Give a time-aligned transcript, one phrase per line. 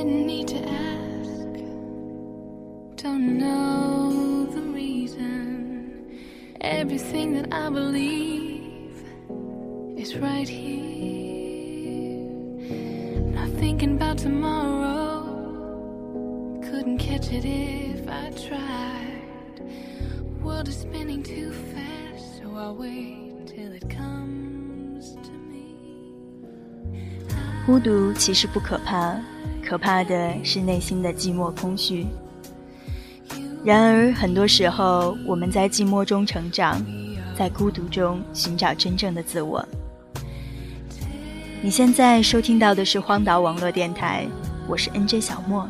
[0.00, 1.52] Didn't need to ask,
[2.96, 6.18] don't know the reason.
[6.60, 9.04] Everything that I believe
[9.96, 12.30] is right here.
[13.32, 15.22] Not thinking about tomorrow,
[16.62, 19.60] couldn't catch it if I tried.
[20.42, 25.76] World is spinning too fast, so I'll wait till it comes to me.
[27.64, 29.20] 孤独其实不可怕，
[29.65, 32.05] 可怕的是内心的寂寞空虚。
[33.63, 36.83] 然而，很多时候我们在寂寞中成长，
[37.37, 39.65] 在孤独中寻找真正的自我。
[41.61, 44.27] 你现在收听到的是荒岛网络电台，
[44.67, 45.69] 我是 NJ 小莫。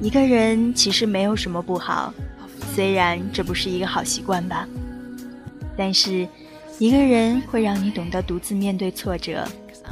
[0.00, 2.12] 一个人其实没有什么不好，
[2.74, 4.66] 虽然这不是一个好习惯吧，
[5.76, 6.26] 但是
[6.78, 9.46] 一个人会让你懂得独自面对挫折，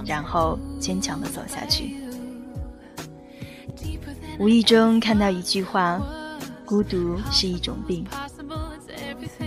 [0.04, 1.96] 然后坚强的走下去。
[4.38, 6.00] 无意中看到一句话
[6.66, 8.04] ：“孤独是一种病。”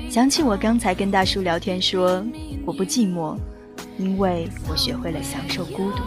[0.09, 2.25] 想起我刚才跟大叔聊天说
[2.65, 3.37] ：“我不寂寞，
[3.97, 5.99] 因为我学会了享受孤独。”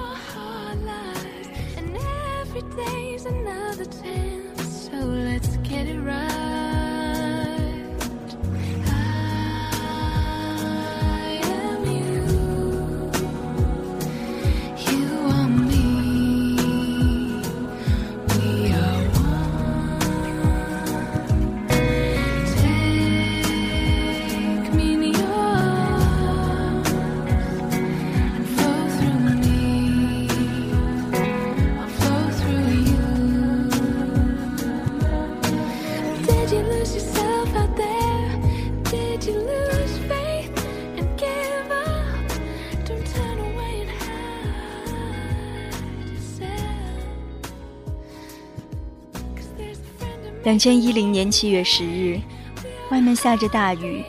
[50.45, 52.19] 两千一零年七月十日，
[52.91, 54.03] 外面下着大雨，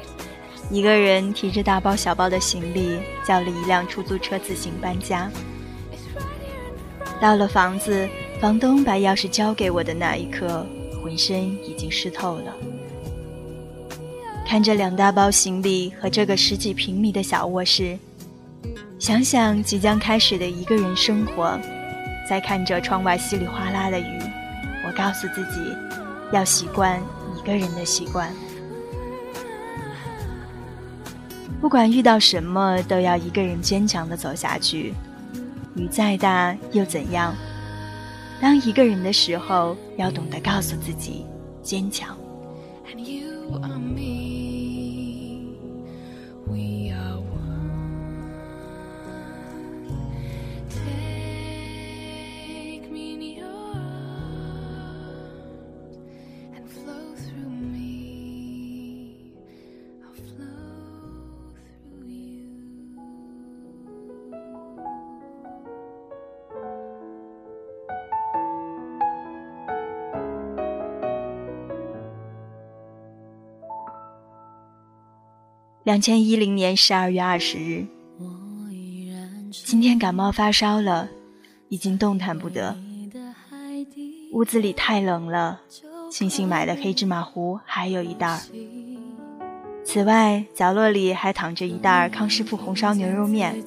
[0.71, 5.29] 一个人提着大包小包的行李，叫了一辆出租车自行搬家。
[7.21, 8.09] 到了房子，
[8.41, 10.65] 房东把钥匙交给我的那一刻，
[11.03, 12.51] 浑身已经湿透了。
[14.47, 17.95] 看着两大包行李和这个十几平米的小卧室，
[18.97, 21.59] 想想即将开始的一个人生活，
[22.27, 24.19] 再看着窗外稀里哗啦的雨，
[24.85, 25.59] 我告诉自己，
[26.33, 26.99] 要习惯
[27.37, 28.33] 一个人的习惯。
[31.61, 34.93] 不管遇到什么，都要一个人坚强的走下去。
[35.75, 37.33] 雨再大又怎样？
[38.41, 41.25] 当一个人的时候，要懂得告诉自己
[41.61, 42.17] 坚强。
[42.91, 44.42] And you are me.
[75.83, 77.85] 两千一零年十二月二十日，
[79.51, 81.09] 今天感冒发烧了，
[81.67, 82.77] 已经动弹不得。
[84.31, 85.59] 屋子里太冷了，
[86.09, 88.39] 庆幸买的黑芝麻糊还有一袋儿。
[89.83, 93.61] 此外，角落里还躺着一袋康师傅红烧牛肉面，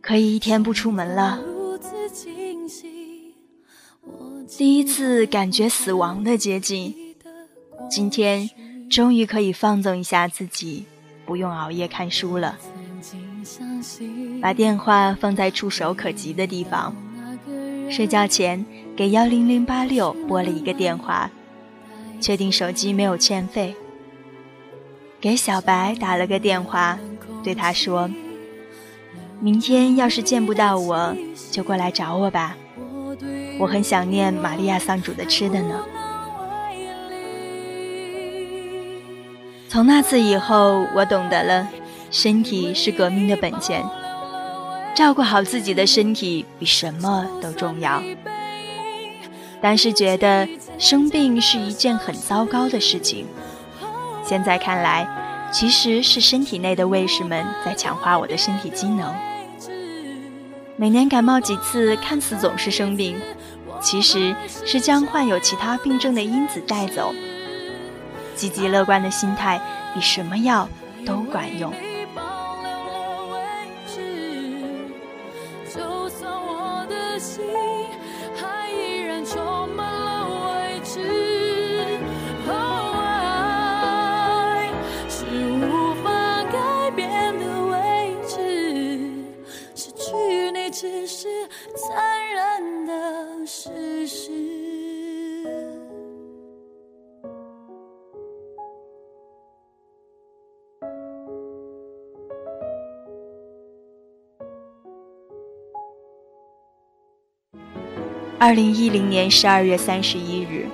[0.00, 1.40] 可以一天不出门了。
[4.56, 6.94] 第一次感觉死亡的接近，
[7.90, 8.48] 今天
[8.88, 10.86] 终于可以放纵一下自己，
[11.30, 12.58] 不用熬夜看书了。
[14.42, 16.92] 把电话放在触手可及的地方，
[17.88, 21.30] 睡觉前给幺零零八六拨了一个电话，
[22.20, 23.76] 确定手机没有欠费。
[25.20, 26.98] 给小白打了个电话，
[27.44, 28.10] 对他说
[29.38, 31.16] ：“明天要是见不到我，
[31.52, 32.56] 就过来找我吧，
[33.60, 35.80] 我很想念玛利亚桑主的吃的呢。”
[39.70, 41.68] 从那次以后，我懂得了，
[42.10, 43.88] 身体是革命的本钱，
[44.96, 48.02] 照顾好自己的身体比什么都重要。
[49.60, 53.28] 当时觉得生病是一件很糟糕的事情，
[54.24, 55.06] 现在看来，
[55.52, 59.14] 其实是身体内的卫士们在强化我的身体机能。
[60.74, 63.14] 每年感冒几次，看似总是生病，
[63.80, 64.34] 其实
[64.66, 67.14] 是将患有其他病症的因子带走。
[68.34, 69.60] 积极乐观的心态
[69.94, 70.68] 比什么药
[71.04, 71.89] 都管用。
[108.42, 110.66] 二零一零年十二月三十一日，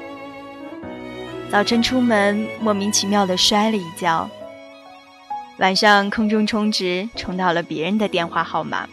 [1.50, 4.30] 早晨出门莫名其妙的摔了一跤，
[5.58, 8.88] 晚上空中充值充到了别人的电话号码，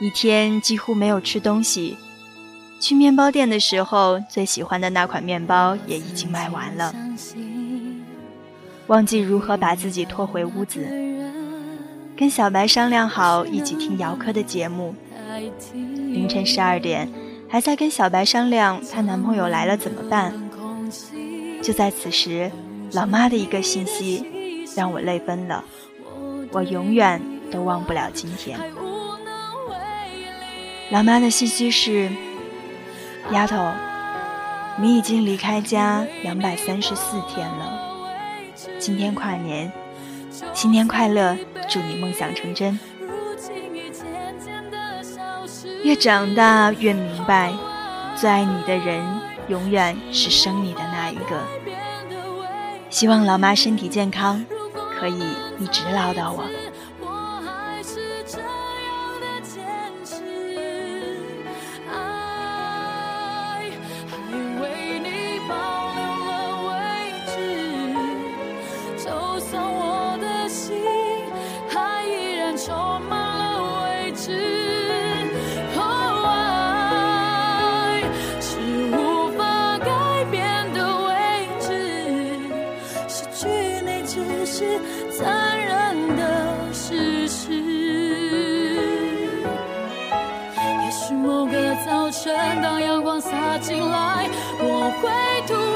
[0.00, 1.96] 一天几乎没有吃东西。
[2.78, 6.94] 去面包店的时候，最喜欢的那款面包也已经卖完了，
[8.86, 10.86] 忘记如何把自己拖回屋子，
[12.16, 14.94] 跟小白商量好一起听姚科的节目。
[15.74, 17.10] 凌晨十二点，
[17.48, 20.32] 还在跟小白商量她男朋友来了怎么办。
[21.62, 22.50] 就在此时，
[22.92, 25.64] 老妈的一个信息让我泪奔了，
[26.52, 27.20] 我永远
[27.50, 28.58] 都忘不了今天。
[30.90, 32.10] 老妈的信息是：
[33.30, 33.70] 丫头，
[34.80, 37.78] 你已经离开家两百三十四天了，
[38.78, 39.70] 今天跨年，
[40.52, 41.36] 新年快乐，
[41.68, 42.78] 祝你梦想成真。
[45.82, 47.52] 越长大越明白，
[48.14, 49.02] 最爱你的人
[49.48, 51.42] 永远是生你的那一个。
[52.90, 54.44] 希望老妈身体健康，
[54.98, 55.18] 可以
[55.58, 56.44] 一直唠叨我。
[95.00, 95.10] 归
[95.46, 95.69] 途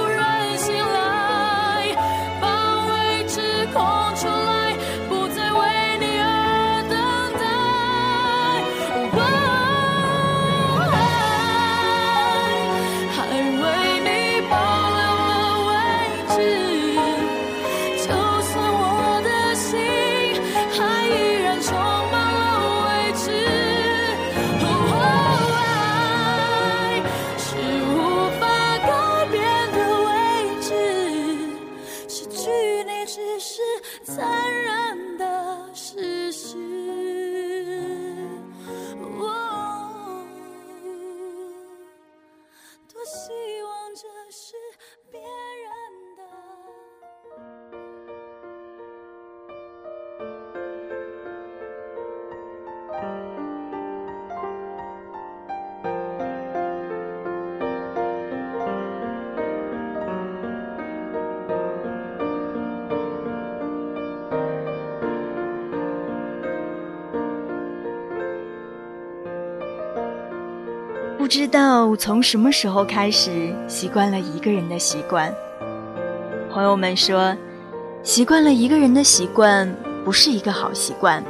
[71.25, 75.35] 不知道从什么时候开始，习惯了一个人的习惯。
[76.51, 77.35] 朋友们说，
[78.03, 81.25] 习惯了一个人的习惯不是一个好习惯。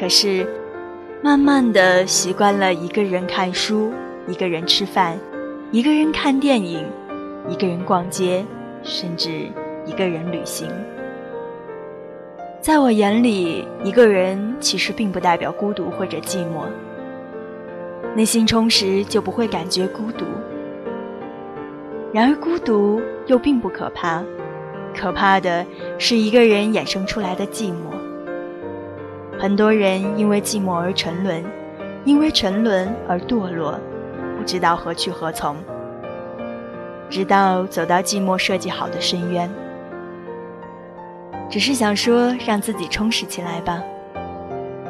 [0.00, 0.48] 可是，
[1.22, 3.92] 慢慢的习惯了一个人看书，
[4.26, 5.18] 一个人吃饭，
[5.70, 6.82] 一个人看电影，
[7.50, 8.46] 一个人逛街，
[8.82, 9.28] 甚至
[9.84, 10.70] 一个人旅行。
[12.62, 16.64] 在我眼里，一个人其实并不代表孤独或者寂寞。
[18.16, 20.24] 内心充实就不会感觉孤独，
[22.14, 24.24] 然而孤独又并不可怕，
[24.96, 25.62] 可怕的
[25.98, 27.94] 是一个人衍生出来的寂寞。
[29.38, 31.44] 很多人因为寂寞而沉沦，
[32.06, 33.78] 因为沉沦而堕落，
[34.38, 35.54] 不知道何去何从，
[37.10, 39.46] 直到走到寂寞设计好的深渊。
[41.50, 43.82] 只是想说，让自己充实起来吧，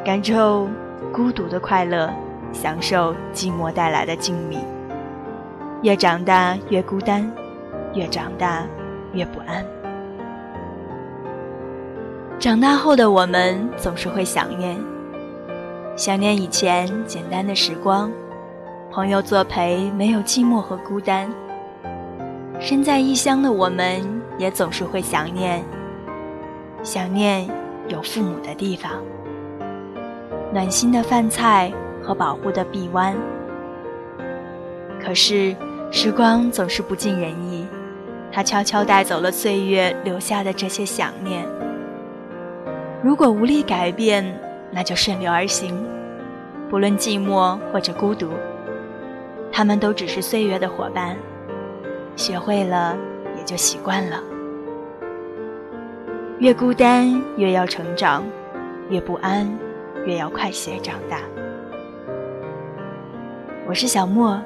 [0.05, 0.69] 感受
[1.13, 2.09] 孤独的快乐。
[2.57, 4.59] 享受寂寞带来的静谧。
[5.83, 7.31] 越长大越孤单，
[7.95, 8.67] 越长大
[9.13, 9.65] 越不安。
[12.39, 14.77] 长大后的我们总是会想念，
[15.97, 18.11] 想念以前简单的时光，
[18.91, 21.31] 朋友作陪，没有寂寞和孤单。
[22.59, 24.03] 身在异乡的我们
[24.39, 25.63] 也总是会想念，
[26.83, 27.47] 想念
[27.89, 28.93] 有父母的地方，
[30.53, 31.71] 暖心的饭菜。
[32.07, 33.17] 和保护的臂弯。
[35.03, 35.55] 可是，
[35.91, 37.67] 时光总是不尽人意，
[38.31, 41.45] 它悄悄带走了岁月留下的这些想念。
[43.03, 44.25] 如果无力改变，
[44.71, 45.85] 那就顺流而行。
[46.69, 48.31] 不论寂寞或者孤独，
[49.53, 51.17] 他们都只是岁月的伙伴。
[52.17, 52.97] 学会了，
[53.37, 54.21] 也就习惯了。
[56.39, 58.23] 越孤单，越要成长；
[58.89, 59.49] 越不安，
[60.05, 61.21] 越要快些长大。
[63.69, 64.41] 我是小莫。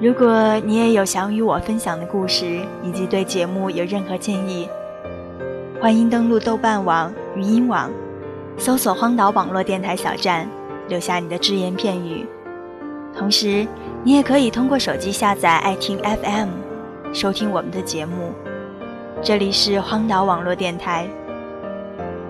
[0.00, 4.66] 如果你也有想与我分享的故事，以及对节目有任何建议，
[5.78, 7.90] 欢迎登录豆瓣网、语音网，
[8.56, 10.48] 搜索“荒岛网络电台小站”，
[10.88, 12.26] 留下你的只言片语。
[13.14, 13.66] 同时，
[14.02, 16.48] 你也可以通过手机下载爱听 FM，
[17.12, 18.32] 收听我们的节目。
[19.22, 21.06] 这里是荒岛网络电台，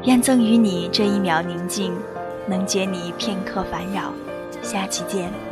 [0.02, 1.92] 愿赠予你这一秒宁静，
[2.44, 4.12] 能解你片刻烦扰。
[4.62, 5.45] 下期见。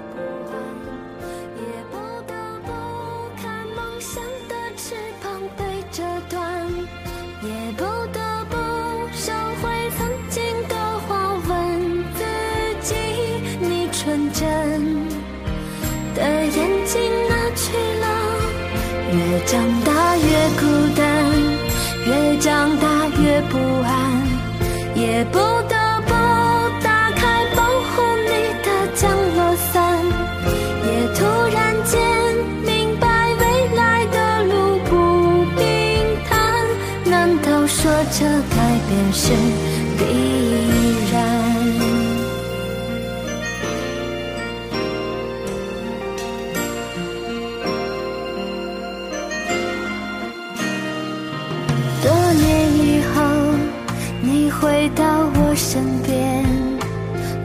[25.24, 25.53] 也
[54.64, 55.04] 回到
[55.34, 56.42] 我身边，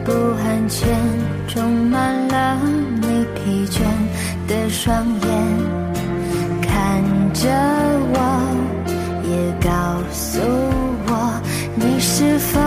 [0.06, 0.10] 不
[0.42, 0.88] 安全
[1.48, 2.58] 充满了
[3.02, 3.82] 你疲倦
[4.48, 5.28] 的双眼，
[6.62, 7.02] 看
[7.34, 7.46] 着
[8.14, 8.16] 我，
[9.28, 9.68] 也告
[10.10, 10.40] 诉
[11.08, 11.12] 我，
[11.74, 12.58] 你是否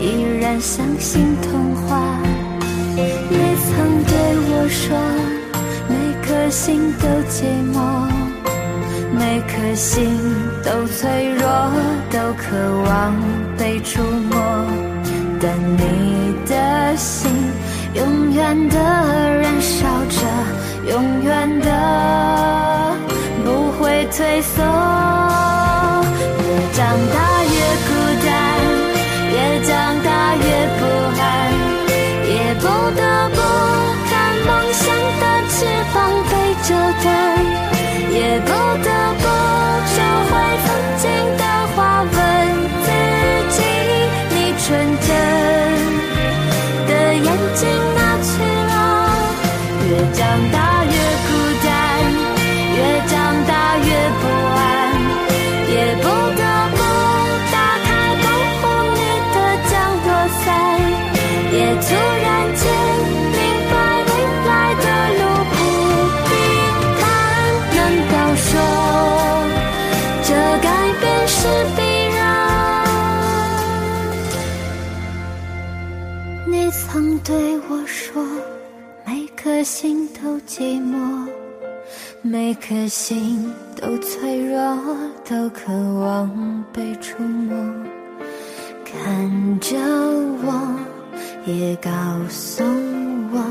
[0.00, 2.18] 依然相信童话？
[2.96, 3.04] 也
[3.68, 4.16] 曾对
[4.48, 4.96] 我说，
[5.90, 5.92] 每
[6.26, 7.76] 颗心都寂寞。
[9.18, 10.08] 每颗心
[10.70, 11.48] 都脆弱，
[12.10, 13.14] 都渴望
[13.56, 14.38] 被触摸，
[15.40, 17.30] 但你的心
[17.94, 20.20] 永远的燃烧着，
[20.90, 22.94] 永远的
[23.42, 24.62] 不会退缩。
[26.44, 27.37] 越长大
[79.58, 81.26] 颗心都寂寞，
[82.22, 84.78] 每颗心都脆弱，
[85.28, 87.56] 都渴望被触摸。
[88.84, 89.76] 看着
[90.44, 90.78] 我，
[91.44, 91.90] 也告
[92.28, 92.62] 诉
[93.32, 93.44] 我，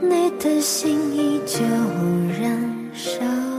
[0.00, 1.62] 你的心依旧
[2.40, 3.49] 燃烧。